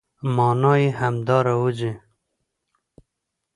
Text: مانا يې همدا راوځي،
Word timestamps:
مانا 0.35 0.73
يې 0.81 0.89
همدا 0.99 1.37
راوځي، 1.47 1.91